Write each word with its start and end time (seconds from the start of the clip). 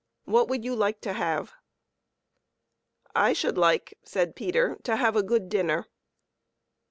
What 0.25 0.47
would 0.47 0.65
you 0.65 0.75
like 0.75 0.99
to 1.01 1.13
have?"" 1.13 1.53
I 3.29 3.33
should 3.33 3.55
like," 3.55 3.93
said 4.01 4.35
Peter," 4.35 4.77
to 4.85 4.95
have 4.95 5.15
a 5.15 5.21
good 5.21 5.47
dinner." 5.47 5.85